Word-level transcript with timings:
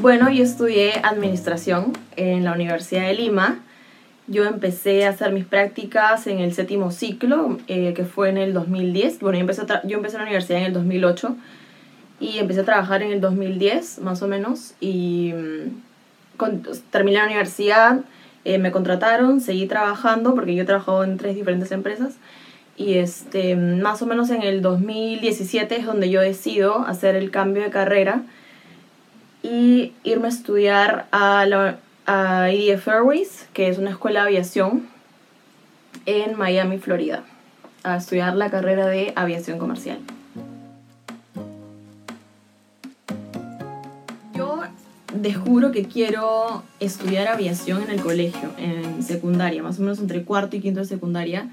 Bueno, 0.00 0.30
yo 0.30 0.44
estudié 0.44 0.92
administración 1.02 1.92
en 2.14 2.44
la 2.44 2.52
Universidad 2.52 3.08
de 3.08 3.14
Lima. 3.14 3.58
Yo 4.28 4.44
empecé 4.44 5.04
a 5.04 5.10
hacer 5.10 5.32
mis 5.32 5.44
prácticas 5.44 6.28
en 6.28 6.38
el 6.38 6.54
séptimo 6.54 6.92
ciclo, 6.92 7.58
eh, 7.66 7.94
que 7.94 8.04
fue 8.04 8.28
en 8.28 8.38
el 8.38 8.52
2010. 8.52 9.18
Bueno, 9.18 9.38
yo 9.38 9.40
empecé, 9.40 9.62
yo 9.82 9.96
empecé 9.96 10.18
la 10.18 10.22
universidad 10.22 10.60
en 10.60 10.66
el 10.66 10.72
2008 10.72 11.36
y 12.20 12.38
empecé 12.38 12.60
a 12.60 12.64
trabajar 12.64 13.02
en 13.02 13.10
el 13.10 13.20
2010, 13.20 13.98
más 13.98 14.22
o 14.22 14.28
menos. 14.28 14.74
Y 14.78 15.32
mm, 15.34 16.46
terminé 16.92 17.18
la 17.18 17.26
universidad, 17.26 17.98
eh, 18.44 18.58
me 18.58 18.70
contrataron, 18.70 19.40
seguí 19.40 19.66
trabajando, 19.66 20.36
porque 20.36 20.54
yo 20.54 20.62
he 20.62 20.66
trabajado 20.66 21.02
en 21.02 21.16
tres 21.16 21.34
diferentes 21.34 21.72
empresas. 21.72 22.14
Y 22.76 22.98
este, 22.98 23.56
más 23.56 24.00
o 24.00 24.06
menos 24.06 24.30
en 24.30 24.42
el 24.44 24.62
2017 24.62 25.74
es 25.74 25.86
donde 25.86 26.08
yo 26.08 26.20
decido 26.20 26.86
hacer 26.86 27.16
el 27.16 27.32
cambio 27.32 27.64
de 27.64 27.70
carrera 27.70 28.22
y 29.48 29.94
irme 30.04 30.26
a 30.26 30.30
estudiar 30.30 31.06
a, 31.10 31.46
la, 31.46 31.78
a 32.06 32.48
Airways, 32.48 33.46
que 33.54 33.68
es 33.68 33.78
una 33.78 33.90
escuela 33.90 34.20
de 34.20 34.26
aviación 34.26 34.88
en 36.04 36.36
Miami, 36.36 36.78
Florida, 36.78 37.24
a 37.82 37.96
estudiar 37.96 38.36
la 38.36 38.50
carrera 38.50 38.86
de 38.86 39.12
aviación 39.16 39.58
comercial. 39.58 39.98
Yo 44.34 44.60
descubro 45.14 45.72
que 45.72 45.84
quiero 45.84 46.62
estudiar 46.78 47.28
aviación 47.28 47.82
en 47.82 47.90
el 47.90 48.00
colegio, 48.00 48.50
en 48.58 49.02
secundaria, 49.02 49.62
más 49.62 49.78
o 49.78 49.82
menos 49.82 49.98
entre 49.98 50.24
cuarto 50.24 50.56
y 50.56 50.60
quinto 50.60 50.80
de 50.80 50.86
secundaria. 50.86 51.48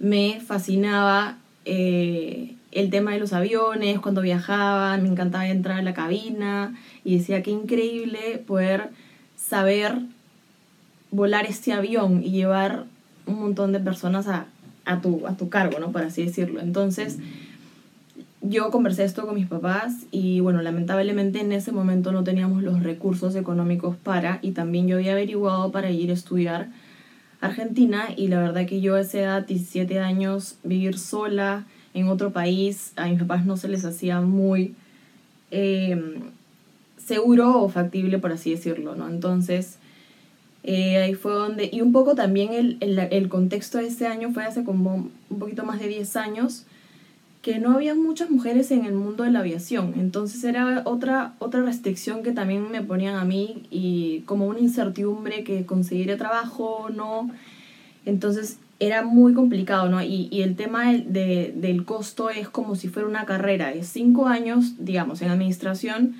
Me 0.00 0.40
fascinaba 0.40 1.38
eh, 1.64 2.54
el 2.72 2.90
tema 2.90 3.12
de 3.12 3.18
los 3.18 3.32
aviones, 3.32 3.98
cuando 4.00 4.20
viajaba, 4.20 4.96
me 4.98 5.08
encantaba 5.08 5.48
entrar 5.48 5.78
a 5.78 5.82
la 5.82 5.94
cabina 5.94 6.78
y 7.04 7.18
decía 7.18 7.42
qué 7.42 7.50
increíble 7.50 8.42
poder 8.46 8.90
saber 9.36 9.98
volar 11.10 11.46
este 11.46 11.72
avión 11.72 12.22
y 12.22 12.30
llevar 12.30 12.84
un 13.26 13.40
montón 13.40 13.72
de 13.72 13.80
personas 13.80 14.28
a, 14.28 14.46
a, 14.84 15.00
tu, 15.00 15.26
a 15.26 15.36
tu 15.36 15.48
cargo, 15.48 15.78
¿no? 15.78 15.92
Por 15.92 16.02
así 16.02 16.24
decirlo. 16.24 16.60
Entonces, 16.60 17.18
yo 18.40 18.70
conversé 18.70 19.04
esto 19.04 19.26
con 19.26 19.34
mis 19.34 19.46
papás 19.46 20.06
y 20.10 20.40
bueno, 20.40 20.62
lamentablemente 20.62 21.40
en 21.40 21.52
ese 21.52 21.72
momento 21.72 22.12
no 22.12 22.24
teníamos 22.24 22.62
los 22.62 22.82
recursos 22.82 23.34
económicos 23.34 23.96
para 23.96 24.38
y 24.42 24.52
también 24.52 24.86
yo 24.86 24.96
había 24.96 25.12
averiguado 25.12 25.72
para 25.72 25.90
ir 25.90 26.10
a 26.10 26.14
estudiar 26.14 26.68
Argentina 27.40 28.06
y 28.16 28.28
la 28.28 28.40
verdad 28.40 28.66
que 28.66 28.80
yo 28.80 28.94
a 28.94 29.00
esa 29.00 29.18
edad, 29.18 29.46
17 29.46 29.98
años, 30.00 30.56
vivir 30.62 30.98
sola, 30.98 31.66
en 31.98 32.08
otro 32.08 32.32
país, 32.32 32.92
a 32.96 33.06
mis 33.06 33.18
papás 33.18 33.44
no 33.44 33.56
se 33.56 33.68
les 33.68 33.84
hacía 33.84 34.20
muy 34.20 34.74
em, 35.50 36.14
seguro 36.96 37.62
o 37.62 37.68
factible, 37.68 38.18
por 38.18 38.32
así 38.32 38.50
decirlo, 38.50 38.94
¿no? 38.94 39.08
Entonces, 39.08 39.78
eh, 40.64 40.98
ahí 40.98 41.14
fue 41.14 41.32
donde, 41.32 41.70
y 41.72 41.80
un 41.80 41.92
poco 41.92 42.14
también 42.14 42.52
el, 42.52 42.76
el, 42.80 42.98
el, 42.98 43.28
contexto 43.28 43.78
de 43.78 43.86
ese 43.86 44.06
año 44.06 44.32
fue 44.32 44.44
hace 44.44 44.64
como 44.64 45.08
un 45.30 45.38
poquito 45.38 45.64
más 45.64 45.80
de 45.80 45.88
10 45.88 46.16
años, 46.16 46.64
que 47.42 47.58
no 47.58 47.72
había 47.72 47.94
muchas 47.94 48.30
mujeres 48.30 48.70
en 48.72 48.84
el 48.84 48.94
mundo 48.94 49.24
de 49.24 49.30
la 49.30 49.38
aviación, 49.38 49.94
entonces 49.96 50.42
era 50.44 50.82
otra, 50.84 51.34
otra 51.38 51.62
restricción 51.62 52.22
que 52.22 52.32
también 52.32 52.70
me 52.70 52.82
ponían 52.82 53.14
a 53.14 53.24
mí 53.24 53.62
y 53.70 54.20
como 54.26 54.46
una 54.46 54.58
incertidumbre 54.58 55.44
que 55.44 55.64
conseguiría 55.64 56.18
trabajo, 56.18 56.88
¿no? 56.94 57.30
Entonces 58.04 58.58
era 58.80 59.02
muy 59.02 59.34
complicado, 59.34 59.88
¿no? 59.88 60.02
Y, 60.02 60.28
y 60.30 60.42
el 60.42 60.54
tema 60.54 60.92
de, 60.92 61.52
del 61.56 61.84
costo 61.84 62.30
es 62.30 62.48
como 62.48 62.76
si 62.76 62.88
fuera 62.88 63.08
una 63.08 63.24
carrera 63.24 63.70
de 63.70 63.82
cinco 63.82 64.28
años, 64.28 64.74
digamos, 64.78 65.20
en 65.20 65.30
administración, 65.30 66.14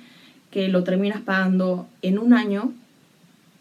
que 0.51 0.67
lo 0.67 0.83
terminas 0.83 1.21
pagando 1.21 1.87
en 2.01 2.19
un 2.19 2.33
año 2.33 2.73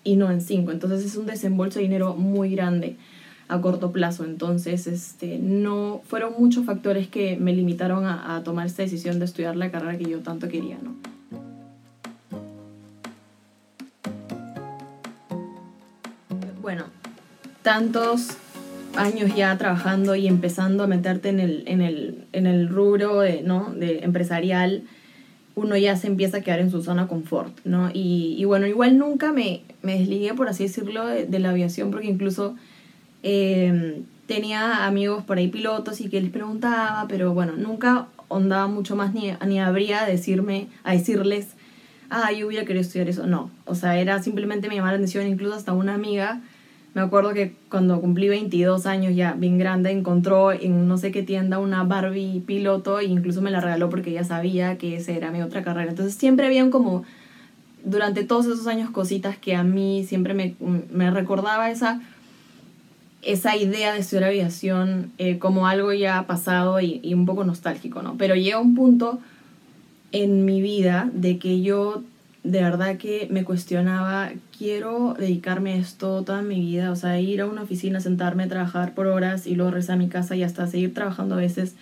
y 0.02 0.16
no 0.16 0.30
en 0.30 0.40
cinco. 0.40 0.72
Entonces 0.72 1.04
es 1.04 1.16
un 1.16 1.26
desembolso 1.26 1.78
de 1.78 1.84
dinero 1.84 2.16
muy 2.16 2.50
grande 2.50 2.96
a 3.46 3.60
corto 3.60 3.92
plazo. 3.92 4.24
Entonces, 4.24 4.86
este, 4.86 5.38
no 5.38 6.02
fueron 6.06 6.34
muchos 6.38 6.64
factores 6.64 7.08
que 7.08 7.36
me 7.36 7.52
limitaron 7.52 8.04
a 8.04 8.42
tomar 8.44 8.66
esta 8.66 8.82
decisión 8.82 9.18
de 9.18 9.26
estudiar 9.26 9.54
la 9.56 9.70
carrera 9.70 9.96
que 9.96 10.04
yo 10.04 10.20
tanto 10.20 10.48
quería, 10.48 10.78
¿no? 10.82 10.94
Bueno, 16.60 16.84
tantos 17.62 18.36
años 18.98 19.34
ya 19.34 19.56
trabajando 19.56 20.14
y 20.16 20.26
empezando 20.26 20.84
a 20.84 20.86
meterte 20.86 21.28
en 21.28 21.40
el, 21.40 21.62
en 21.66 21.80
el, 21.80 22.24
en 22.32 22.46
el 22.46 22.68
rubro 22.68 23.20
de, 23.20 23.42
¿no? 23.42 23.72
de 23.74 24.00
empresarial, 24.00 24.82
uno 25.54 25.76
ya 25.76 25.96
se 25.96 26.06
empieza 26.06 26.38
a 26.38 26.40
quedar 26.40 26.60
en 26.60 26.70
su 26.70 26.82
zona 26.82 27.08
confort, 27.08 27.58
¿no? 27.64 27.90
Y, 27.92 28.44
bueno, 28.44 28.66
igual 28.66 28.96
nunca 28.96 29.32
me, 29.32 29.62
me, 29.82 29.98
desligué, 29.98 30.34
por 30.34 30.48
así 30.48 30.64
decirlo, 30.64 31.06
de, 31.06 31.38
la 31.38 31.50
aviación, 31.50 31.90
porque 31.90 32.06
incluso 32.06 32.54
eh, 33.22 34.02
tenía 34.26 34.86
amigos 34.86 35.24
por 35.24 35.38
ahí 35.38 35.48
pilotos 35.48 36.00
y 36.00 36.08
que 36.08 36.20
les 36.20 36.30
preguntaba, 36.30 37.06
pero 37.08 37.34
bueno, 37.34 37.54
nunca 37.56 38.06
ondaba 38.28 38.68
mucho 38.68 38.94
más 38.94 39.14
ni, 39.14 39.32
ni 39.46 39.58
habría 39.58 40.04
decirme, 40.04 40.68
a 40.84 40.92
decirles, 40.92 41.48
ah, 42.10 42.30
yo 42.32 42.46
hubiera 42.46 42.64
querido 42.64 42.82
estudiar 42.82 43.08
eso, 43.08 43.26
no. 43.26 43.50
O 43.64 43.74
sea, 43.74 43.98
era 43.98 44.22
simplemente 44.22 44.68
me 44.68 44.76
llamaba 44.76 44.92
la 44.92 44.98
atención, 44.98 45.26
incluso 45.26 45.56
hasta 45.56 45.72
una 45.72 45.94
amiga 45.94 46.40
me 46.98 47.04
acuerdo 47.04 47.32
que 47.32 47.54
cuando 47.70 48.00
cumplí 48.00 48.28
22 48.28 48.84
años 48.86 49.14
ya 49.14 49.34
bien 49.34 49.56
grande 49.56 49.92
encontró 49.92 50.50
en 50.50 50.88
no 50.88 50.98
sé 50.98 51.12
qué 51.12 51.22
tienda 51.22 51.60
una 51.60 51.84
Barbie 51.84 52.40
piloto 52.44 52.98
e 52.98 53.04
incluso 53.04 53.40
me 53.40 53.52
la 53.52 53.60
regaló 53.60 53.88
porque 53.88 54.10
ella 54.10 54.24
sabía 54.24 54.78
que 54.78 54.96
esa 54.96 55.12
era 55.12 55.30
mi 55.30 55.40
otra 55.40 55.62
carrera. 55.62 55.90
Entonces 55.90 56.16
siempre 56.16 56.46
habían 56.46 56.72
como 56.72 57.04
durante 57.84 58.24
todos 58.24 58.46
esos 58.46 58.66
años 58.66 58.90
cositas 58.90 59.38
que 59.38 59.54
a 59.54 59.62
mí 59.62 60.06
siempre 60.08 60.34
me, 60.34 60.56
me 60.90 61.12
recordaba 61.12 61.70
esa, 61.70 62.00
esa 63.22 63.56
idea 63.56 63.92
de 63.92 64.00
estudiar 64.00 64.24
aviación 64.24 65.12
eh, 65.18 65.38
como 65.38 65.68
algo 65.68 65.92
ya 65.92 66.26
pasado 66.26 66.80
y, 66.80 66.98
y 67.04 67.14
un 67.14 67.26
poco 67.26 67.44
nostálgico, 67.44 68.02
¿no? 68.02 68.16
Pero 68.18 68.34
llega 68.34 68.58
un 68.58 68.74
punto 68.74 69.20
en 70.10 70.44
mi 70.44 70.60
vida 70.60 71.08
de 71.14 71.38
que 71.38 71.60
yo 71.62 72.02
de 72.48 72.62
verdad 72.62 72.96
que 72.96 73.28
me 73.30 73.44
cuestionaba, 73.44 74.30
quiero 74.56 75.14
dedicarme 75.18 75.74
a 75.74 75.76
esto 75.76 76.24
toda 76.24 76.40
mi 76.40 76.58
vida, 76.60 76.90
o 76.90 76.96
sea, 76.96 77.20
ir 77.20 77.42
a 77.42 77.46
una 77.46 77.60
oficina, 77.60 78.00
sentarme, 78.00 78.46
trabajar 78.46 78.94
por 78.94 79.06
horas 79.06 79.46
y 79.46 79.54
luego 79.54 79.72
regresar 79.72 79.96
a 79.96 79.98
mi 79.98 80.08
casa 80.08 80.34
y 80.34 80.42
hasta 80.42 80.66
seguir 80.66 80.94
trabajando 80.94 81.34
a 81.34 81.38
veces 81.38 81.74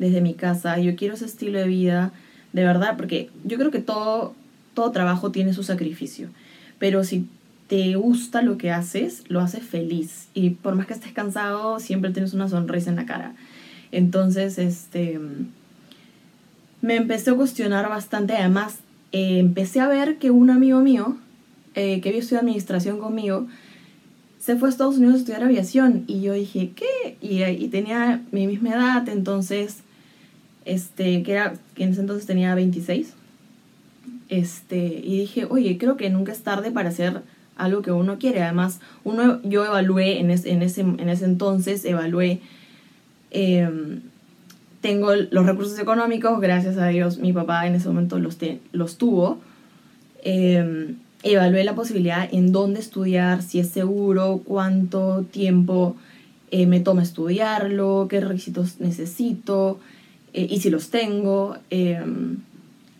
desde 0.00 0.20
mi 0.20 0.34
casa. 0.34 0.76
Yo 0.80 0.96
quiero 0.96 1.14
ese 1.14 1.26
estilo 1.26 1.60
de 1.60 1.68
vida, 1.68 2.10
de 2.52 2.64
verdad, 2.64 2.96
porque 2.96 3.30
yo 3.44 3.58
creo 3.58 3.70
que 3.70 3.78
todo, 3.78 4.34
todo 4.74 4.90
trabajo 4.90 5.30
tiene 5.30 5.52
su 5.52 5.62
sacrificio, 5.62 6.30
pero 6.80 7.04
si 7.04 7.28
te 7.68 7.94
gusta 7.94 8.42
lo 8.42 8.58
que 8.58 8.72
haces, 8.72 9.22
lo 9.28 9.38
haces 9.38 9.62
feliz 9.62 10.26
y 10.34 10.50
por 10.50 10.74
más 10.74 10.88
que 10.88 10.94
estés 10.94 11.12
cansado, 11.12 11.78
siempre 11.78 12.10
tienes 12.10 12.34
una 12.34 12.48
sonrisa 12.48 12.90
en 12.90 12.96
la 12.96 13.06
cara. 13.06 13.34
Entonces, 13.92 14.58
este 14.58 15.20
me 16.80 16.96
empecé 16.96 17.30
a 17.30 17.34
cuestionar 17.34 17.88
bastante, 17.88 18.36
además 18.36 18.78
eh, 19.12 19.38
empecé 19.38 19.80
a 19.80 19.88
ver 19.88 20.18
que 20.18 20.30
un 20.30 20.50
amigo 20.50 20.80
mío, 20.80 21.16
eh, 21.74 22.00
que 22.00 22.10
había 22.10 22.20
estudiado 22.20 22.46
administración 22.46 22.98
conmigo, 22.98 23.46
se 24.38 24.56
fue 24.56 24.68
a 24.68 24.70
Estados 24.70 24.96
Unidos 24.96 25.16
a 25.16 25.18
estudiar 25.18 25.42
aviación. 25.42 26.04
Y 26.06 26.20
yo 26.20 26.32
dije, 26.32 26.72
¿qué? 26.74 27.16
Y, 27.20 27.68
tenía 27.68 28.22
mi 28.32 28.46
misma 28.46 28.70
edad, 28.70 29.08
entonces, 29.08 29.78
este, 30.64 31.22
que, 31.22 31.32
era, 31.32 31.54
que 31.74 31.84
en 31.84 31.92
ese 31.92 32.00
entonces 32.00 32.26
tenía 32.26 32.54
26. 32.54 33.14
Este, 34.28 34.78
y 34.78 35.20
dije, 35.20 35.46
oye, 35.46 35.78
creo 35.78 35.96
que 35.96 36.10
nunca 36.10 36.32
es 36.32 36.42
tarde 36.42 36.70
para 36.70 36.90
hacer 36.90 37.22
algo 37.56 37.82
que 37.82 37.92
uno 37.92 38.18
quiere. 38.18 38.42
Además, 38.42 38.80
uno, 39.04 39.40
yo 39.42 39.64
evalué 39.64 40.20
en, 40.20 40.30
en, 40.30 40.62
ese, 40.62 40.80
en 40.82 41.08
ese 41.08 41.24
entonces, 41.24 41.84
evalué 41.84 42.40
eh, 43.30 44.00
tengo 44.88 45.14
los 45.14 45.44
recursos 45.44 45.78
económicos, 45.78 46.40
gracias 46.40 46.78
a 46.78 46.86
Dios 46.86 47.18
mi 47.18 47.34
papá 47.34 47.66
en 47.66 47.74
ese 47.74 47.88
momento 47.88 48.18
los, 48.18 48.38
los 48.72 48.96
tuvo. 48.96 49.38
Eh, 50.22 50.94
evalué 51.22 51.62
la 51.64 51.74
posibilidad 51.74 52.26
en 52.32 52.52
dónde 52.52 52.80
estudiar, 52.80 53.42
si 53.42 53.60
es 53.60 53.68
seguro, 53.68 54.40
cuánto 54.46 55.26
tiempo 55.30 55.94
eh, 56.50 56.64
me 56.64 56.80
toma 56.80 57.02
estudiarlo, 57.02 58.06
qué 58.08 58.22
requisitos 58.22 58.80
necesito 58.80 59.78
eh, 60.32 60.46
y 60.48 60.60
si 60.60 60.70
los 60.70 60.88
tengo. 60.88 61.58
Em, 61.68 62.38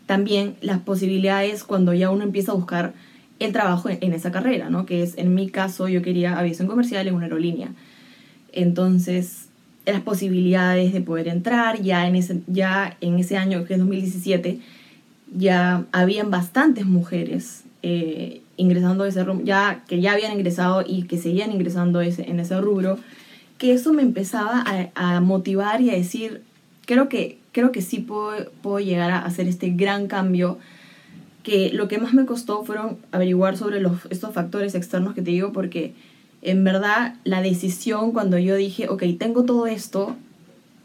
también 0.04 0.56
las 0.60 0.80
posibilidades 0.80 1.64
cuando 1.64 1.94
ya 1.94 2.10
uno 2.10 2.22
empieza 2.22 2.52
a 2.52 2.56
buscar 2.56 2.92
el 3.38 3.52
trabajo 3.52 3.88
en, 3.88 3.96
en, 4.02 4.12
esa 4.12 4.30
carrera, 4.30 4.68
¿no? 4.68 4.84
Que 4.84 5.02
es, 5.02 5.16
en 5.16 5.34
mi 5.34 5.48
caso, 5.48 5.88
yo 5.88 6.02
quería 6.02 6.38
aviación 6.38 6.68
comercial 6.68 7.08
en 7.08 7.14
una 7.14 7.24
aerolínea. 7.24 7.70
Entonces, 8.52 9.47
las 9.92 10.02
posibilidades 10.02 10.92
de 10.92 11.00
poder 11.00 11.28
entrar. 11.28 11.80
Ya 11.82 12.06
en 12.06 12.16
ese, 12.16 12.40
ya 12.46 12.96
en 13.00 13.18
ese 13.18 13.36
año, 13.36 13.64
que 13.64 13.74
es 13.74 13.78
2017, 13.78 14.60
ya 15.34 15.84
habían 15.92 16.30
bastantes 16.30 16.86
mujeres 16.86 17.64
eh, 17.82 18.42
ingresando 18.56 19.04
a 19.04 19.08
ese 19.08 19.24
rubro, 19.24 19.44
ya, 19.44 19.84
que 19.86 20.00
ya 20.00 20.12
habían 20.12 20.32
ingresado 20.32 20.84
y 20.86 21.02
que 21.04 21.18
seguían 21.18 21.52
ingresando 21.52 22.00
ese, 22.00 22.28
en 22.28 22.40
ese 22.40 22.60
rubro, 22.60 22.98
que 23.56 23.72
eso 23.72 23.92
me 23.92 24.02
empezaba 24.02 24.64
a, 24.66 24.90
a, 24.94 25.20
motivar 25.20 25.80
y 25.80 25.90
a 25.90 25.94
decir, 25.94 26.42
creo 26.86 27.08
que, 27.08 27.38
creo 27.52 27.72
que 27.72 27.82
sí 27.82 27.98
puedo, 27.98 28.50
puedo 28.62 28.80
llegar 28.80 29.10
a 29.10 29.24
hacer 29.24 29.48
este 29.48 29.70
gran 29.70 30.06
cambio 30.06 30.58
que 31.42 31.70
lo 31.72 31.88
que 31.88 31.98
más 31.98 32.14
me 32.14 32.26
costó 32.26 32.64
fueron 32.64 32.98
averiguar 33.10 33.56
sobre 33.56 33.80
los, 33.80 34.04
estos 34.10 34.34
factores 34.34 34.74
externos 34.74 35.14
que 35.14 35.22
te 35.22 35.30
digo, 35.30 35.52
porque 35.52 35.94
en 36.42 36.64
verdad 36.64 37.14
la 37.24 37.42
decisión 37.42 38.12
cuando 38.12 38.38
yo 38.38 38.56
dije, 38.56 38.88
ok, 38.88 39.02
tengo 39.18 39.44
todo 39.44 39.66
esto 39.66 40.16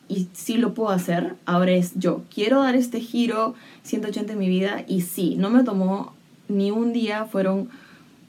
y 0.08 0.28
sí 0.34 0.58
lo 0.58 0.74
puedo 0.74 0.90
hacer, 0.90 1.36
ahora 1.46 1.72
es 1.72 1.94
yo, 1.96 2.24
quiero 2.34 2.62
dar 2.62 2.76
este 2.76 3.00
giro 3.00 3.56
180 3.84 4.34
en 4.34 4.40
mi 4.40 4.50
vida 4.50 4.84
y 4.88 5.02
sí, 5.02 5.36
no 5.38 5.50
me 5.50 5.64
tomó 5.64 6.14
ni 6.48 6.72
un 6.72 6.94
día, 6.94 7.26
fueron 7.26 7.70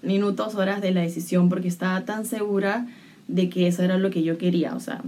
minutos, 0.02 0.54
horas 0.54 0.80
de 0.80 0.92
la 0.92 1.00
decisión 1.00 1.48
porque 1.48 1.68
estaba 1.68 2.04
tan 2.04 2.26
segura 2.26 2.86
de 3.28 3.48
que 3.48 3.66
eso 3.66 3.82
era 3.82 3.98
lo 3.98 4.10
que 4.10 4.22
yo 4.22 4.38
quería, 4.38 4.74
o 4.74 4.80
sea, 4.80 5.02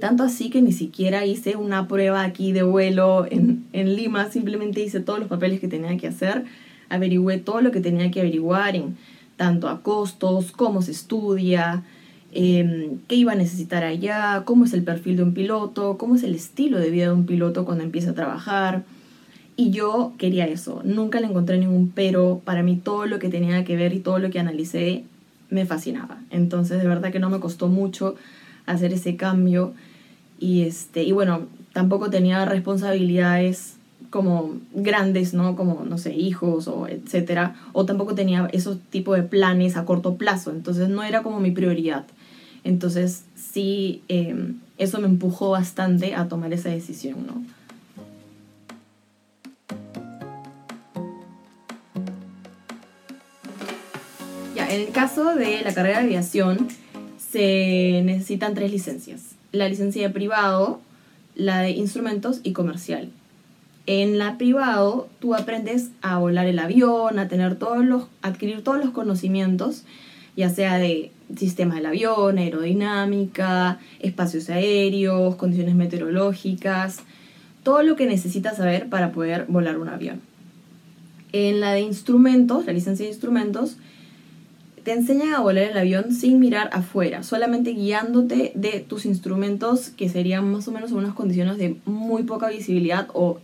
tanto 0.00 0.24
así 0.24 0.50
que 0.50 0.62
ni 0.62 0.72
siquiera 0.72 1.24
hice 1.26 1.56
una 1.56 1.86
prueba 1.86 2.22
aquí 2.22 2.52
de 2.52 2.62
vuelo 2.62 3.26
en, 3.30 3.64
en 3.72 3.94
Lima, 3.94 4.30
simplemente 4.30 4.80
hice 4.80 5.00
todos 5.00 5.18
los 5.18 5.28
papeles 5.28 5.60
que 5.60 5.68
tenía 5.68 5.96
que 5.96 6.08
hacer, 6.08 6.44
averigüé 6.88 7.38
todo 7.38 7.60
lo 7.60 7.70
que 7.70 7.80
tenía 7.80 8.10
que 8.10 8.20
averiguar 8.20 8.74
en 8.74 8.96
tanto 9.36 9.68
a 9.68 9.82
costos, 9.82 10.52
cómo 10.52 10.82
se 10.82 10.92
estudia, 10.92 11.84
em, 12.32 12.98
qué 13.08 13.16
iba 13.16 13.32
a 13.32 13.36
necesitar 13.36 13.84
allá, 13.84 14.42
cómo 14.44 14.64
es 14.64 14.72
el 14.72 14.82
perfil 14.82 15.16
de 15.16 15.22
un 15.22 15.34
piloto, 15.34 15.96
cómo 15.98 16.16
es 16.16 16.22
el 16.22 16.34
estilo 16.34 16.78
de 16.78 16.90
vida 16.90 17.06
de 17.06 17.12
un 17.12 17.26
piloto 17.26 17.64
cuando 17.64 17.84
empieza 17.84 18.10
a 18.10 18.14
trabajar. 18.14 18.84
Y 19.56 19.70
yo 19.70 20.12
quería 20.18 20.46
eso, 20.46 20.82
nunca 20.84 21.20
le 21.20 21.26
encontré 21.28 21.58
ningún 21.58 21.90
pero, 21.94 22.42
para 22.44 22.62
mí 22.62 22.76
todo 22.76 23.06
lo 23.06 23.18
que 23.18 23.30
tenía 23.30 23.64
que 23.64 23.76
ver 23.76 23.94
y 23.94 24.00
todo 24.00 24.18
lo 24.18 24.30
que 24.30 24.38
analicé 24.38 25.04
me 25.50 25.64
fascinaba. 25.64 26.18
Entonces 26.30 26.80
de 26.82 26.88
verdad 26.88 27.12
que 27.12 27.20
no 27.20 27.30
me 27.30 27.40
costó 27.40 27.68
mucho 27.68 28.16
hacer 28.66 28.92
ese 28.92 29.16
cambio 29.16 29.72
y, 30.38 30.62
este, 30.62 31.04
y 31.04 31.12
bueno, 31.12 31.46
tampoco 31.72 32.10
tenía 32.10 32.44
responsabilidades 32.44 33.76
como 34.10 34.54
grandes, 34.72 35.34
¿no? 35.34 35.56
Como, 35.56 35.84
no 35.84 35.98
sé, 35.98 36.14
hijos 36.14 36.68
o 36.68 36.88
etcétera, 36.88 37.54
o 37.72 37.84
tampoco 37.84 38.14
tenía 38.14 38.48
esos 38.52 38.78
tipos 38.90 39.16
de 39.16 39.22
planes 39.22 39.76
a 39.76 39.84
corto 39.84 40.16
plazo, 40.16 40.50
entonces 40.50 40.88
no 40.88 41.02
era 41.02 41.22
como 41.22 41.40
mi 41.40 41.50
prioridad. 41.50 42.04
Entonces 42.64 43.24
sí, 43.36 44.02
em, 44.08 44.56
eso 44.78 45.00
me 45.00 45.06
empujó 45.06 45.50
bastante 45.50 46.14
a 46.14 46.28
tomar 46.28 46.52
esa 46.52 46.68
decisión, 46.68 47.26
¿no? 47.26 47.42
Ya, 54.54 54.68
en 54.68 54.80
el 54.80 54.88
caso 54.90 55.34
de 55.34 55.62
la 55.62 55.74
carrera 55.74 55.98
de 55.98 56.06
aviación, 56.06 56.68
se 57.18 58.02
necesitan 58.04 58.54
tres 58.54 58.70
licencias. 58.70 59.36
La 59.52 59.68
licencia 59.68 60.02
de 60.02 60.12
privado, 60.12 60.80
la 61.34 61.60
de 61.60 61.70
instrumentos 61.70 62.40
y 62.42 62.52
comercial. 62.52 63.10
En 63.86 64.18
la 64.18 64.36
privado 64.36 65.08
tú 65.20 65.34
aprendes 65.34 65.90
a 66.02 66.18
volar 66.18 66.46
el 66.46 66.58
avión, 66.58 67.18
a 67.20 67.28
tener 67.28 67.54
todos 67.56 67.84
los, 67.84 68.08
adquirir 68.20 68.64
todos 68.64 68.78
los 68.84 68.90
conocimientos, 68.90 69.84
ya 70.36 70.50
sea 70.50 70.76
de 70.78 71.12
sistema 71.36 71.76
del 71.76 71.86
avión, 71.86 72.38
aerodinámica, 72.38 73.78
espacios 74.00 74.50
aéreos, 74.50 75.36
condiciones 75.36 75.76
meteorológicas, 75.76 76.98
todo 77.62 77.82
lo 77.82 77.96
que 77.96 78.06
necesitas 78.06 78.56
saber 78.56 78.88
para 78.88 79.12
poder 79.12 79.46
volar 79.48 79.78
un 79.78 79.88
avión. 79.88 80.20
En 81.32 81.60
la 81.60 81.72
de 81.72 81.80
instrumentos, 81.80 82.66
la 82.66 82.72
licencia 82.72 83.04
de 83.04 83.12
instrumentos, 83.12 83.76
te 84.86 84.92
enseñan 84.92 85.34
a 85.34 85.40
volar 85.40 85.64
el 85.64 85.76
avión 85.76 86.12
sin 86.12 86.38
mirar 86.38 86.70
afuera, 86.72 87.24
solamente 87.24 87.72
guiándote 87.72 88.52
de 88.54 88.78
tus 88.78 89.04
instrumentos 89.04 89.88
que 89.88 90.08
serían 90.08 90.52
más 90.52 90.68
o 90.68 90.70
menos 90.70 90.92
en 90.92 90.98
unas 90.98 91.12
condiciones 91.12 91.58
de 91.58 91.74
muy 91.86 92.22
poca 92.22 92.50
visibilidad 92.50 93.08
o 93.12 93.40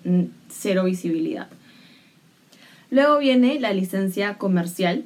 cero 0.49 0.85
visibilidad. 0.85 1.49
Luego 2.91 3.19
viene 3.19 3.59
la 3.59 3.73
licencia 3.73 4.39
comercial, 4.39 5.05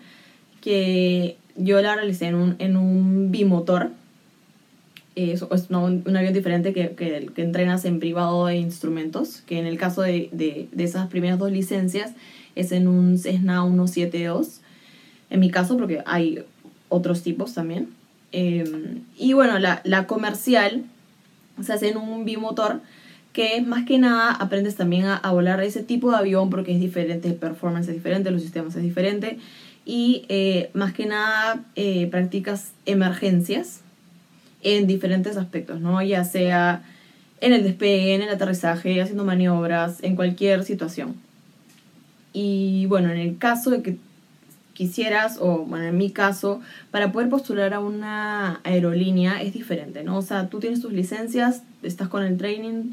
que 0.60 1.38
yo 1.56 1.80
la 1.80 1.94
realicé 1.94 2.26
en 2.26 2.34
un, 2.34 2.56
en 2.58 2.76
un 2.76 3.30
bimotor. 3.30 3.92
Es, 5.14 5.40
es 5.40 5.70
un, 5.70 6.16
avión 6.16 6.34
diferente 6.34 6.74
que, 6.74 6.90
que, 6.90 7.30
que, 7.34 7.42
entrenas 7.42 7.86
en 7.86 7.98
privado 7.98 8.44
de 8.44 8.56
instrumentos, 8.56 9.42
que 9.46 9.58
en 9.58 9.64
el 9.64 9.78
caso 9.78 10.02
de, 10.02 10.28
de, 10.32 10.68
de 10.70 10.84
esas 10.84 11.08
primeras 11.08 11.38
dos 11.38 11.50
licencias 11.50 12.12
es 12.56 12.72
en 12.72 12.88
un 12.88 13.16
Cessna 13.16 13.62
172 13.62 14.60
en 15.30 15.40
mi 15.40 15.50
caso, 15.50 15.76
porque 15.76 16.02
hay 16.06 16.44
otros 16.88 17.22
tipos 17.22 17.54
también. 17.54 17.88
Em, 18.32 19.02
y 19.16 19.32
bueno, 19.32 19.58
la, 19.58 19.80
la, 19.84 20.06
comercial 20.06 20.84
se 21.62 21.72
hace 21.72 21.90
en 21.90 21.96
un 21.96 22.24
bimotor 22.24 22.80
que 23.32 23.60
más 23.60 23.84
que 23.84 23.98
nada 23.98 24.32
aprendes 24.32 24.76
también 24.76 25.04
a, 25.04 25.30
volar 25.30 25.62
ese 25.62 25.82
tipo 25.82 26.10
de 26.10 26.16
avión 26.16 26.48
porque 26.48 26.72
es 26.72 26.80
diferente, 26.80 27.28
el 27.28 27.34
performance 27.34 27.88
es 27.88 27.94
diferente, 27.94 28.30
los 28.30 28.40
sistemas 28.40 28.74
es 28.76 28.82
diferente 28.82 29.38
y 29.84 30.24
eh, 30.30 30.70
más 30.72 30.94
que 30.94 31.04
nada 31.04 31.62
eh, 31.76 32.06
practicas 32.10 32.72
emergencias 32.86 33.82
en 34.62 34.86
diferentes 34.86 35.36
aspectos, 35.36 35.82
¿no? 35.82 36.02
Ya 36.02 36.24
sea 36.24 36.82
en 37.42 37.52
el 37.52 37.62
despegue, 37.62 38.14
en 38.14 38.22
el 38.22 38.30
aterrizaje, 38.30 39.02
haciendo 39.02 39.24
maniobras, 39.24 40.02
en 40.02 40.16
cualquier 40.16 40.64
situación. 40.64 41.14
Y 42.32 42.86
bueno, 42.86 43.10
en 43.10 43.18
el 43.18 43.36
caso 43.36 43.68
de 43.68 43.82
que 43.82 43.98
quisieras, 44.76 45.38
o 45.40 45.64
bueno, 45.64 45.86
en 45.86 45.96
mi 45.96 46.10
caso, 46.10 46.60
para 46.90 47.10
poder 47.10 47.30
postular 47.30 47.72
a 47.72 47.80
una 47.80 48.60
aerolínea 48.62 49.42
es 49.42 49.54
diferente, 49.54 50.04
¿no? 50.04 50.18
O 50.18 50.22
sea, 50.22 50.48
tú 50.48 50.60
tienes 50.60 50.82
tus 50.82 50.92
licencias, 50.92 51.62
estás 51.82 52.08
con 52.08 52.22
el 52.22 52.36
training, 52.36 52.92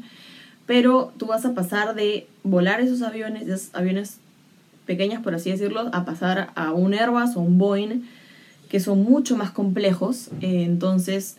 pero 0.66 1.12
tú 1.18 1.26
vas 1.26 1.44
a 1.44 1.54
pasar 1.54 1.94
de 1.94 2.26
volar 2.42 2.80
esos 2.80 3.02
aviones, 3.02 3.46
esos 3.46 3.74
aviones 3.74 4.16
pequeños, 4.86 5.22
por 5.22 5.34
así 5.34 5.50
decirlo, 5.50 5.90
a 5.92 6.06
pasar 6.06 6.50
a 6.54 6.72
un 6.72 6.94
Airbus 6.94 7.36
o 7.36 7.40
un 7.40 7.58
Boeing, 7.58 8.02
que 8.70 8.80
son 8.80 9.02
mucho 9.02 9.36
más 9.36 9.50
complejos. 9.50 10.28
Eh, 10.40 10.64
entonces, 10.64 11.36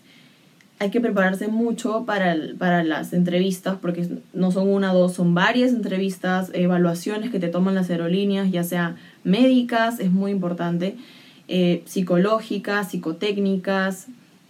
hay 0.85 0.91
que 0.91 1.01
prepararse 1.01 1.47
mucho 1.47 2.05
para, 2.05 2.35
para 2.59 2.83
las 2.83 3.11
entrevistas, 3.11 3.77
porque 3.81 4.07
no 4.33 4.51
son 4.51 4.69
una 4.69 4.93
o 4.93 4.97
dos, 4.99 5.13
son 5.13 5.33
varias 5.33 5.71
entrevistas, 5.71 6.51
evaluaciones 6.53 7.31
que 7.31 7.39
te 7.39 7.47
toman 7.47 7.73
las 7.73 7.89
aerolíneas, 7.89 8.51
ya 8.51 8.63
sea 8.63 8.95
médicas, 9.23 9.99
es 9.99 10.11
muy 10.11 10.29
importante, 10.29 10.95
eh, 11.47 11.81
psicológicas, 11.85 12.91
psicotécnicas, 12.91 14.05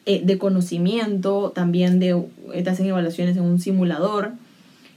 eh, 0.05 0.21
de 0.25 0.37
conocimiento, 0.37 1.53
también 1.55 2.03
eh, 2.03 2.63
te 2.63 2.69
hacen 2.69 2.85
evaluaciones 2.85 3.37
en 3.37 3.43
un 3.43 3.59
simulador, 3.59 4.33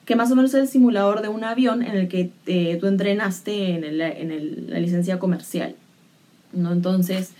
que 0.05 0.17
más 0.17 0.33
o 0.33 0.37
menos 0.37 0.53
es 0.55 0.61
el 0.63 0.69
simulador 0.69 1.23
de 1.23 1.29
un 1.29 1.45
avión 1.45 1.83
en 1.83 1.97
el 1.97 2.09
que 2.09 2.33
tú 2.81 2.87
entrenaste 2.89 3.75
en, 3.75 3.99
la 3.99 4.81
licencia 4.81 5.21
comercial. 5.21 5.77
¿no? 6.53 6.73
Entonces, 6.73 7.33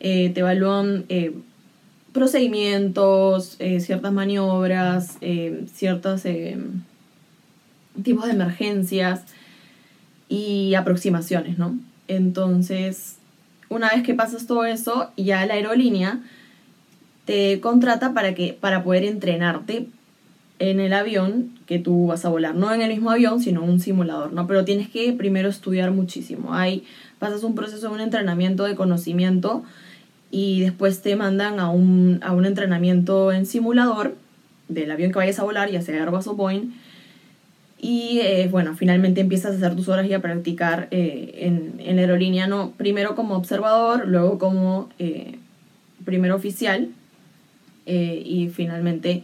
te 0.00 0.32
evalúan 0.34 1.04
procedimientos, 2.16 3.56
ciertas 3.80 4.12
maniobras, 4.12 5.18
ciertos 5.72 6.24
tipos 8.02 8.24
de 8.24 8.32
emergencias 8.32 9.22
y 10.28 10.74
aproximaciones, 10.74 11.58
¿no? 11.58 11.78
Entonces, 12.08 13.18
una 13.68 13.90
vez 13.90 14.02
que 14.02 14.14
pasas 14.14 14.46
todo 14.46 14.64
eso, 14.64 15.10
ya 15.16 15.46
la 15.46 15.54
aerolínea 15.54 16.20
te 17.24 17.60
contrata 17.60 18.14
para 18.14 18.34
que 18.34 18.56
para 18.58 18.82
poder 18.82 19.04
entrenarte 19.04 19.86
en 20.58 20.80
el 20.80 20.92
avión 20.94 21.50
que 21.66 21.78
tú 21.78 22.06
vas 22.06 22.24
a 22.24 22.28
volar, 22.28 22.54
no 22.54 22.72
en 22.72 22.80
el 22.80 22.88
mismo 22.90 23.10
avión, 23.10 23.40
sino 23.42 23.62
en 23.62 23.70
un 23.70 23.80
simulador, 23.80 24.32
¿no? 24.32 24.46
Pero 24.46 24.64
tienes 24.64 24.88
que 24.88 25.12
primero 25.12 25.48
estudiar 25.48 25.90
muchísimo. 25.90 26.54
Ahí 26.54 26.84
pasas 27.18 27.42
un 27.44 27.54
proceso 27.54 27.88
de 27.88 27.94
un 27.94 28.00
entrenamiento 28.00 28.64
de 28.64 28.74
conocimiento 28.74 29.64
y 30.30 30.60
después 30.60 31.02
te 31.02 31.16
mandan 31.16 31.60
a 31.60 31.70
un, 31.70 32.20
a 32.22 32.32
un 32.32 32.46
entrenamiento 32.46 33.32
en 33.32 33.46
simulador 33.46 34.16
del 34.68 34.90
avión 34.90 35.12
que 35.12 35.18
vayas 35.18 35.38
a 35.38 35.44
volar, 35.44 35.70
ya 35.70 35.80
sea 35.82 36.02
Airbus 36.02 36.26
o 36.26 36.34
Boeing, 36.34 36.72
y 37.78 38.20
eh, 38.20 38.48
bueno, 38.50 38.74
finalmente 38.74 39.20
empiezas 39.20 39.52
a 39.52 39.56
hacer 39.56 39.76
tus 39.76 39.88
horas 39.88 40.06
y 40.06 40.14
a 40.14 40.20
practicar 40.20 40.88
eh, 40.90 41.34
en, 41.40 41.74
en, 41.78 41.98
aerolínea, 41.98 42.48
primero 42.76 43.14
como 43.14 43.36
observador, 43.36 44.08
luego 44.08 44.38
como 44.38 44.88
eh, 44.98 45.38
primer 46.04 46.32
oficial 46.32 46.90
y 47.88 48.50
finalmente 48.52 49.22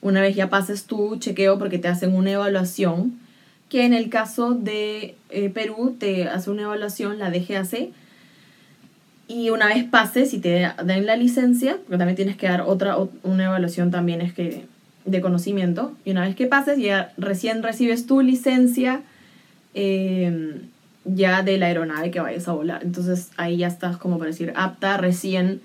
una 0.00 0.20
vez 0.20 0.34
ya 0.34 0.50
pases 0.50 0.86
tu 0.86 1.16
chequeo 1.18 1.60
porque 1.60 1.78
te 1.78 1.86
hacen 1.86 2.16
una 2.16 2.32
evaluación, 2.32 3.20
que 3.68 3.84
en 3.84 3.94
el 3.94 4.08
caso 4.08 4.54
de 4.54 5.14
Perú 5.54 5.94
te 5.96 6.24
hace 6.24 6.50
una 6.50 6.62
evaluación 6.62 7.20
la 7.20 7.30
DGAC 7.30 7.90
y 9.30 9.50
una 9.50 9.68
vez 9.68 9.84
pases 9.84 10.34
y 10.34 10.40
te 10.40 10.72
dan 10.84 11.06
la 11.06 11.14
licencia, 11.14 11.76
porque 11.76 11.98
también 11.98 12.16
tienes 12.16 12.36
que 12.36 12.48
dar 12.48 12.62
otra, 12.62 12.96
una 13.22 13.44
evaluación 13.44 13.92
también 13.92 14.20
es 14.20 14.32
que 14.32 14.64
de 15.04 15.20
conocimiento 15.20 15.92
y 16.04 16.10
una 16.10 16.22
vez 16.22 16.34
que 16.34 16.48
pases 16.48 16.78
ya 16.78 17.12
recién 17.16 17.62
recibes 17.62 18.06
tu 18.06 18.22
licencia 18.22 19.02
em, 19.74 20.62
ya 21.04 21.42
de 21.42 21.58
la 21.58 21.66
aeronave 21.66 22.10
que 22.10 22.18
vayas 22.18 22.48
a 22.48 22.52
volar. 22.52 22.82
Entonces 22.82 23.30
ahí 23.36 23.58
ya 23.58 23.68
estás 23.68 23.96
como 23.96 24.18
para 24.18 24.32
decir 24.32 24.52
apta 24.56 24.96
recién 24.96 25.60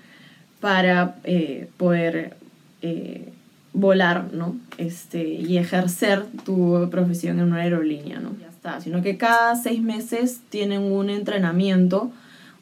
para 0.60 1.16
eh, 1.24 1.68
poder 1.76 2.36
eh, 2.82 3.32
volar, 3.72 4.32
¿no? 4.32 4.56
Este, 4.78 5.24
y 5.24 5.58
ejercer 5.58 6.24
tu 6.44 6.88
profesión 6.90 7.40
en 7.40 7.46
una 7.46 7.62
aerolínea, 7.62 8.20
¿no? 8.20 8.30
está, 8.48 8.80
sino 8.80 9.02
que 9.02 9.16
cada 9.16 9.56
seis 9.56 9.82
meses 9.82 10.40
tienen 10.50 10.82
un 10.82 11.10
entrenamiento, 11.10 12.12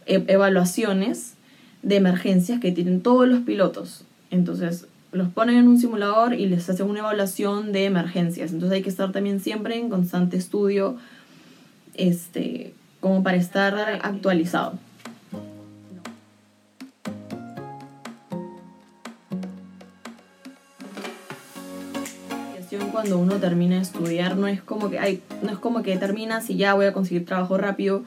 e- 0.07 0.25
evaluaciones 0.29 1.35
de 1.83 1.97
emergencias 1.97 2.61
que 2.61 2.73
tienen 2.73 3.01
todos 3.01 3.29
los 3.29 3.41
pilotos. 3.41 4.05
Entonces, 4.31 4.87
los 5.13 5.29
ponen 5.29 5.57
en 5.57 5.69
un 5.69 5.79
simulador 5.79 6.35
y 6.35 6.47
les 6.47 6.69
hacen 6.69 6.89
una 6.89 7.01
evaluación 7.01 7.73
de 7.73 7.85
emergencias. 7.85 8.53
Entonces 8.53 8.77
hay 8.77 8.83
que 8.83 8.91
estar 8.91 9.13
también 9.13 9.41
siempre 9.41 9.79
en 9.79 9.89
constante 9.89 10.37
estudio, 10.37 10.97
este, 11.95 12.75
como 13.01 13.23
para 13.23 13.37
estar 13.37 13.75
actualizado. 14.03 14.79
Cuando 22.91 23.19
uno 23.19 23.37
termina 23.37 23.77
de 23.77 23.83
estudiar, 23.83 24.37
no 24.37 24.47
es 24.47 24.63
como 24.63 24.89
que, 24.89 24.99
ay, 24.99 25.21
no 25.43 25.51
es 25.51 25.59
como 25.59 25.83
que 25.83 25.97
terminas 25.97 26.49
y 26.49 26.57
ya 26.57 26.75
voy 26.75 26.87
a 26.87 26.93
conseguir 26.93 27.27
trabajo 27.27 27.59
rápido. 27.59 28.05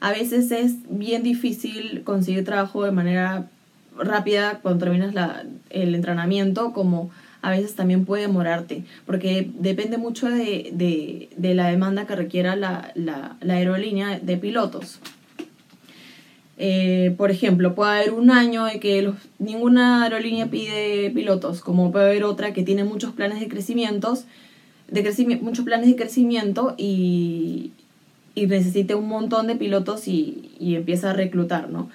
A 0.00 0.12
veces 0.12 0.50
es 0.50 0.74
bien 0.88 1.22
difícil 1.22 2.02
conseguir 2.04 2.44
trabajo 2.44 2.84
de 2.84 2.92
manera 2.92 3.46
rápida 3.98 4.60
cuando 4.62 4.84
terminas 4.84 5.14
la, 5.14 5.44
el 5.70 5.94
entrenamiento, 5.94 6.72
como 6.72 7.10
a 7.42 7.50
veces 7.50 7.74
también 7.74 8.04
puede 8.04 8.22
demorarte, 8.22 8.84
porque 9.06 9.48
depende 9.58 9.98
mucho 9.98 10.28
de, 10.28 10.70
de, 10.72 11.28
de 11.36 11.54
la 11.54 11.68
demanda 11.68 12.06
que 12.06 12.16
requiera 12.16 12.56
la, 12.56 12.92
la, 12.94 13.36
la 13.40 13.54
aerolínea 13.54 14.18
de 14.18 14.36
pilotos. 14.36 14.98
Eh, 16.58 17.14
por 17.18 17.30
ejemplo, 17.30 17.74
puede 17.74 17.98
haber 17.98 18.12
un 18.12 18.30
año 18.30 18.64
de 18.64 18.80
que 18.80 19.12
ninguna 19.38 20.02
aerolínea 20.04 20.46
pide 20.46 21.10
pilotos, 21.10 21.60
como 21.60 21.92
puede 21.92 22.06
haber 22.06 22.24
otra 22.24 22.52
que 22.52 22.62
tiene 22.62 22.84
muchos 22.84 23.12
planes 23.12 23.40
de 23.40 23.48
crecimientos, 23.48 24.24
de 24.88 25.02
crecimiento, 25.02 25.44
muchos 25.44 25.64
planes 25.64 25.88
de 25.88 25.96
crecimiento 25.96 26.74
y, 26.78 27.72
y 28.36 28.46
necesite 28.46 28.94
un 28.94 29.08
montón 29.08 29.48
de 29.48 29.56
pilotos 29.56 30.06
y, 30.06 30.52
y 30.60 30.76
empieza 30.76 31.10
a 31.10 31.14
reclutar, 31.14 31.70
¿no? 31.70 31.88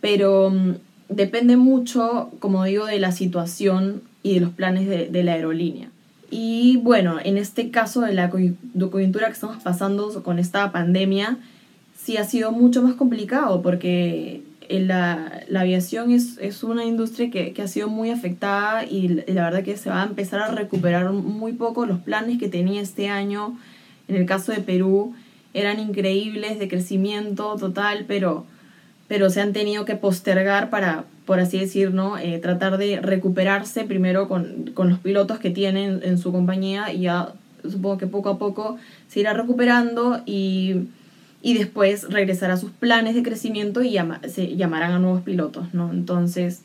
Pero 0.00 0.50
mm, 0.50 0.72
depende 1.10 1.56
mucho, 1.56 2.30
como 2.40 2.64
digo, 2.64 2.86
de 2.86 2.98
la 2.98 3.12
situación 3.12 4.02
y 4.24 4.34
de 4.34 4.40
los 4.40 4.50
planes 4.50 4.88
de, 4.88 5.08
de 5.08 5.22
la 5.22 5.34
aerolínea. 5.34 5.90
Y 6.30 6.78
bueno, 6.78 7.18
en 7.22 7.36
este 7.36 7.70
caso 7.70 8.00
de 8.00 8.14
la 8.14 8.30
coyuntura 8.30 9.26
que 9.26 9.34
estamos 9.34 9.62
pasando 9.62 10.22
con 10.22 10.38
esta 10.38 10.72
pandemia, 10.72 11.36
sí 11.94 12.16
ha 12.16 12.24
sido 12.24 12.52
mucho 12.52 12.82
más 12.82 12.94
complicado 12.94 13.60
porque 13.60 14.42
la, 14.70 15.42
la 15.48 15.60
aviación 15.60 16.10
es, 16.10 16.38
es, 16.38 16.64
una 16.64 16.86
industria 16.86 17.30
que, 17.30 17.52
que, 17.52 17.60
ha 17.60 17.68
sido 17.68 17.88
muy 17.88 18.08
afectada 18.08 18.86
y 18.86 19.08
la 19.08 19.44
verdad 19.44 19.62
que 19.62 19.76
se 19.76 19.90
va 19.90 20.02
a 20.02 20.06
empezar 20.06 20.40
a 20.40 20.48
recuperar 20.52 21.12
muy 21.12 21.52
poco. 21.52 21.84
Los 21.84 22.00
planes 22.00 22.38
que 22.38 22.48
tenía 22.48 22.80
este 22.80 23.10
año, 23.10 23.58
en 24.08 24.16
el 24.16 24.24
caso 24.24 24.52
de 24.52 24.60
Perú, 24.60 25.14
eran 25.54 25.80
increíbles 25.80 26.58
de 26.58 26.68
crecimiento 26.68 27.56
total, 27.56 28.04
pero, 28.06 28.46
pero 29.08 29.30
se 29.30 29.40
han 29.40 29.52
tenido 29.52 29.84
que 29.84 29.96
postergar 29.96 30.70
para, 30.70 31.04
por 31.26 31.40
así 31.40 31.58
decir, 31.58 31.92
¿no? 31.92 32.18
Eh, 32.18 32.38
tratar 32.38 32.78
de 32.78 33.00
recuperarse 33.00 33.84
primero 33.84 34.28
con, 34.28 34.70
con 34.74 34.90
los 34.90 34.98
pilotos 34.98 35.38
que 35.38 35.50
tienen 35.50 36.00
en 36.02 36.18
su 36.18 36.32
compañía 36.32 36.92
y 36.92 37.02
ya 37.02 37.32
supongo 37.62 37.98
que 37.98 38.06
poco 38.06 38.30
a 38.30 38.38
poco 38.38 38.78
se 39.08 39.20
irá 39.20 39.34
recuperando 39.34 40.22
y 40.26 40.88
y 41.42 41.54
después 41.54 42.04
regresar 42.08 42.50
a 42.52 42.56
sus 42.56 42.70
planes 42.70 43.14
de 43.14 43.22
crecimiento 43.22 43.82
y 43.82 43.98
se 44.28 44.56
llamarán 44.56 44.92
a 44.92 44.98
nuevos 45.00 45.22
pilotos, 45.22 45.74
¿no? 45.74 45.90
Entonces 45.92 46.62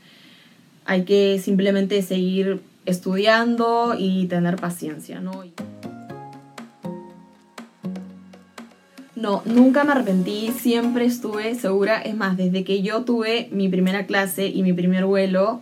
hay 0.85 1.03
que 1.03 1.39
simplemente 1.39 2.01
seguir 2.03 2.61
estudiando 2.85 3.95
y 3.97 4.27
tener 4.27 4.55
paciencia, 4.55 5.19
¿no? 5.19 5.43
No, 9.17 9.41
nunca 9.45 9.83
me 9.83 9.93
arrepentí, 9.93 10.53
siempre 10.55 11.05
estuve 11.05 11.55
segura, 11.55 11.99
es 11.99 12.15
más, 12.15 12.37
desde 12.37 12.63
que 12.63 12.83
yo 12.83 13.01
tuve 13.01 13.49
mi 13.51 13.67
primera 13.67 14.05
clase 14.05 14.45
y 14.45 14.61
mi 14.61 14.73
primer 14.73 15.05
vuelo, 15.05 15.59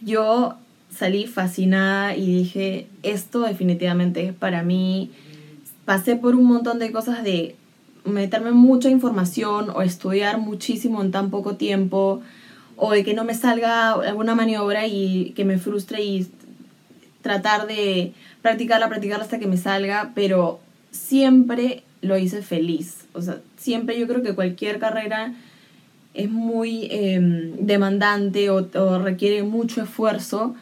yo 0.00 0.54
salí 0.88 1.26
fascinada 1.26 2.14
y 2.14 2.26
dije, 2.26 2.86
esto 3.02 3.40
definitivamente 3.40 4.24
es 4.28 4.32
para 4.32 4.62
mí. 4.62 5.10
Pasé 5.86 6.14
por 6.14 6.36
un 6.36 6.44
montón 6.44 6.78
de 6.78 6.92
cosas 6.92 7.24
de 7.24 7.56
meterme 8.04 8.52
mucha 8.52 8.88
información 8.88 9.70
o 9.70 9.82
estudiar 9.82 10.38
muchísimo 10.38 11.02
en 11.02 11.10
tan 11.10 11.30
poco 11.30 11.56
tiempo 11.56 12.22
o 12.76 12.92
de 12.92 13.02
que 13.02 13.12
no 13.12 13.24
me 13.24 13.34
salga 13.34 13.90
alguna 13.90 14.36
maniobra 14.36 14.86
y 14.86 15.32
que 15.34 15.44
me 15.44 15.58
frustre 15.58 16.04
y 16.04 16.28
tratar 17.22 17.66
de 17.66 18.12
practicarla, 18.40 18.88
practicarla 18.88 19.24
hasta 19.24 19.40
que 19.40 19.48
me 19.48 19.56
salga, 19.56 20.12
pero 20.14 20.60
siempre 20.92 21.82
lo 22.00 22.18
hice 22.18 22.42
feliz. 22.42 23.06
O 23.12 23.22
sea, 23.22 23.40
siempre 23.56 23.98
yo 23.98 24.06
creo 24.06 24.22
que 24.22 24.34
cualquier 24.34 24.78
carrera 24.78 25.34
es 26.14 26.30
muy 26.30 26.88
eh, 26.90 27.20
demandante 27.60 28.50
o, 28.50 28.68
o 28.74 28.98
requiere 28.98 29.42
mucho 29.42 29.82
esfuerzo, 29.82 30.54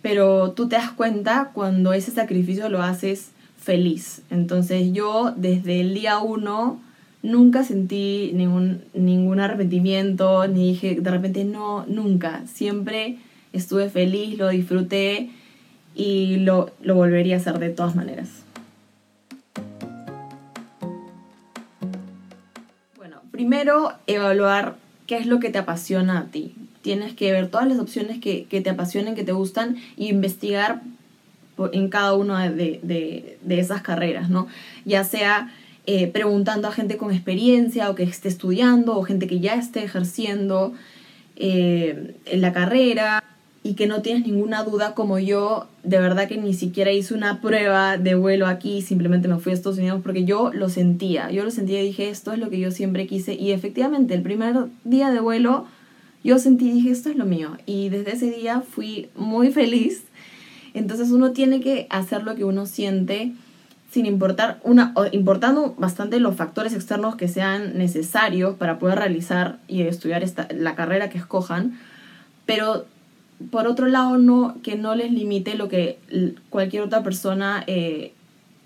pero 0.00 0.52
tú 0.52 0.68
te 0.68 0.76
das 0.76 0.90
cuenta 0.90 1.50
cuando 1.54 1.92
ese 1.92 2.10
sacrificio 2.10 2.68
lo 2.68 2.82
haces 2.82 3.30
feliz. 3.58 4.22
Entonces 4.30 4.92
yo 4.92 5.32
desde 5.36 5.80
el 5.80 5.94
día 5.94 6.18
uno 6.18 6.80
nunca 7.22 7.64
sentí 7.64 8.32
ningún, 8.34 8.82
ningún 8.94 9.40
arrepentimiento, 9.40 10.46
ni 10.48 10.72
dije 10.72 10.96
de 11.00 11.10
repente 11.10 11.44
no, 11.44 11.86
nunca. 11.86 12.42
Siempre 12.46 13.18
estuve 13.52 13.88
feliz, 13.88 14.38
lo 14.38 14.48
disfruté 14.48 15.30
y 15.94 16.36
lo, 16.38 16.70
lo 16.82 16.94
volvería 16.94 17.36
a 17.36 17.38
hacer 17.38 17.58
de 17.58 17.70
todas 17.70 17.94
maneras. 17.94 18.41
Primero 23.42 23.92
evaluar 24.06 24.76
qué 25.08 25.16
es 25.16 25.26
lo 25.26 25.40
que 25.40 25.50
te 25.50 25.58
apasiona 25.58 26.20
a 26.20 26.24
ti. 26.26 26.54
Tienes 26.80 27.12
que 27.12 27.32
ver 27.32 27.48
todas 27.48 27.66
las 27.66 27.80
opciones 27.80 28.20
que, 28.20 28.44
que 28.44 28.60
te 28.60 28.70
apasionen, 28.70 29.16
que 29.16 29.24
te 29.24 29.32
gustan, 29.32 29.78
e 29.96 30.04
investigar 30.04 30.82
en 31.72 31.88
cada 31.88 32.14
una 32.14 32.48
de, 32.48 32.78
de, 32.84 33.38
de 33.42 33.58
esas 33.58 33.82
carreras, 33.82 34.30
¿no? 34.30 34.46
Ya 34.84 35.02
sea 35.02 35.52
eh, 35.86 36.06
preguntando 36.06 36.68
a 36.68 36.72
gente 36.72 36.96
con 36.96 37.10
experiencia 37.10 37.90
o 37.90 37.96
que 37.96 38.04
esté 38.04 38.28
estudiando 38.28 38.96
o 38.96 39.02
gente 39.02 39.26
que 39.26 39.40
ya 39.40 39.54
esté 39.54 39.82
ejerciendo 39.82 40.72
eh, 41.34 42.14
en 42.26 42.40
la 42.40 42.52
carrera 42.52 43.24
y 43.64 43.74
que 43.74 43.86
no 43.86 44.02
tienes 44.02 44.26
ninguna 44.26 44.64
duda 44.64 44.94
como 44.94 45.18
yo, 45.18 45.68
de 45.84 46.00
verdad 46.00 46.26
que 46.26 46.36
ni 46.36 46.52
siquiera 46.52 46.90
hice 46.90 47.14
una 47.14 47.40
prueba 47.40 47.96
de 47.96 48.14
vuelo 48.16 48.46
aquí, 48.46 48.82
simplemente 48.82 49.28
me 49.28 49.38
fui 49.38 49.52
a 49.52 49.54
Estados 49.54 49.78
Unidos 49.78 50.00
porque 50.02 50.24
yo 50.24 50.52
lo 50.52 50.68
sentía, 50.68 51.30
yo 51.30 51.44
lo 51.44 51.50
sentía 51.50 51.80
y 51.80 51.86
dije, 51.86 52.08
esto 52.08 52.32
es 52.32 52.38
lo 52.38 52.50
que 52.50 52.58
yo 52.58 52.72
siempre 52.72 53.06
quise 53.06 53.34
y 53.34 53.52
efectivamente 53.52 54.14
el 54.14 54.22
primer 54.22 54.66
día 54.84 55.10
de 55.10 55.20
vuelo 55.20 55.66
yo 56.24 56.38
sentí 56.38 56.70
y 56.70 56.72
dije, 56.72 56.90
esto 56.90 57.10
es 57.10 57.16
lo 57.16 57.24
mío 57.24 57.56
y 57.64 57.88
desde 57.88 58.12
ese 58.12 58.30
día 58.30 58.62
fui 58.62 59.10
muy 59.14 59.52
feliz, 59.52 60.04
entonces 60.74 61.10
uno 61.10 61.30
tiene 61.30 61.60
que 61.60 61.86
hacer 61.88 62.24
lo 62.24 62.34
que 62.34 62.44
uno 62.44 62.66
siente 62.66 63.32
sin 63.92 64.06
importar 64.06 64.58
una, 64.64 64.94
importando 65.12 65.74
bastante 65.76 66.18
los 66.18 66.34
factores 66.34 66.72
externos 66.72 67.14
que 67.14 67.28
sean 67.28 67.76
necesarios 67.76 68.56
para 68.56 68.78
poder 68.78 68.98
realizar 68.98 69.58
y 69.68 69.82
estudiar 69.82 70.22
esta, 70.22 70.48
la 70.50 70.74
carrera 70.74 71.10
que 71.10 71.18
escojan, 71.18 71.78
pero 72.46 72.86
por 73.50 73.66
otro 73.66 73.86
lado 73.86 74.18
no 74.18 74.56
que 74.62 74.76
no 74.76 74.94
les 74.94 75.10
limite 75.12 75.54
lo 75.56 75.68
que 75.68 75.98
cualquier 76.50 76.82
otra 76.82 77.02
persona 77.02 77.64
eh, 77.66 78.12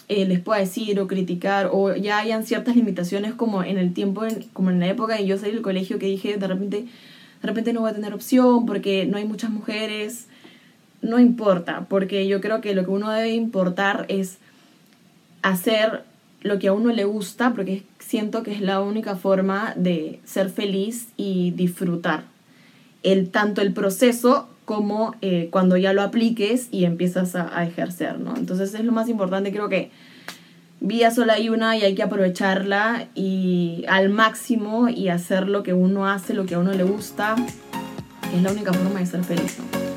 eh, 0.09 0.27
les 0.27 0.41
pueda 0.41 0.61
decir 0.61 1.01
o 1.01 1.07
criticar 1.07 1.71
o 1.73 1.95
ya 1.95 2.19
hayan 2.19 2.45
ciertas 2.45 2.77
limitaciones 2.77 3.35
como 3.35 3.65
en 3.65 3.79
el 3.79 3.95
tiempo 3.95 4.23
como 4.53 4.71
en 4.71 4.81
la 4.81 4.89
época 4.89 5.17
de 5.17 5.27
yo 5.27 5.39
salí 5.39 5.53
del 5.53 5.63
colegio 5.63 5.99
que 5.99 6.07
dije 6.07 6.37
de 6.37 6.47
repente 6.47 6.85
de 7.43 7.49
repente 7.49 7.73
no 7.73 7.81
voy 7.81 7.91
a 7.91 7.95
tener 7.95 8.13
opción 8.13 8.67
porque 8.67 9.07
no 9.07 9.17
hay 9.17 9.25
muchas 9.25 9.51
mujeres 9.51 10.27
no 11.01 11.19
importa 11.19 11.87
porque 11.89 12.27
yo 12.27 12.41
creo 12.41 12.61
que 12.61 12.75
lo 12.75 12.85
que 12.85 12.91
uno 12.91 13.11
debe 13.11 13.35
importar 13.35 14.05
es 14.09 14.39
hacer 15.43 16.03
lo 16.47 16.59
que 16.59 16.69
a 16.69 16.73
uno 16.73 16.93
le 16.93 17.05
gusta, 17.05 17.53
porque 17.53 17.83
siento 17.99 18.43
que 18.43 18.53
es 18.53 18.61
la 18.61 18.81
única 18.81 19.17
forma 19.17 19.75
de 19.77 20.21
ser 20.25 20.51
feliz 20.51 21.09
y 21.17 21.51
disfrutar. 21.53 22.25
El, 23.03 23.31
tanto 23.31 23.61
el 23.61 23.73
proceso 23.73 24.49
como 24.67 25.15
eh, 25.23 25.49
cuando 25.51 25.79
ya 25.79 25.95
lo 25.95 26.03
apliques 26.03 26.69
y 26.71 26.85
empiezas 26.85 27.35
a, 27.35 27.59
a, 27.59 27.65
ejercer, 27.65 28.19
¿no? 28.19 28.37
Entonces 28.37 28.75
es 28.75 28.85
lo 28.85 28.93
más 28.93 29.09
importante, 29.09 29.51
creo 29.53 29.71
que 29.71 29.91
vida 30.81 31.11
sola 31.11 31.35
hay 31.35 31.49
una 31.49 31.77
y 31.77 31.83
hay 31.83 31.95
que 31.95 32.03
aprovecharla 32.03 33.07
y 33.15 33.85
al 33.89 34.11
máximo 34.11 34.91
y 34.91 35.09
hacer 35.09 35.49
lo 35.49 35.63
que 35.63 35.73
uno 35.73 36.07
hace, 36.07 36.35
lo 36.35 36.45
que 36.45 36.57
a 36.57 36.59
uno 36.59 36.73
le 36.73 36.85
gusta, 36.85 37.37
es 38.35 38.43
la 38.43 38.51
única 38.51 38.73
forma 38.75 39.01
de 39.01 39.07
ser 39.07 39.25
feliz, 39.25 39.59
¿no? 39.59 39.96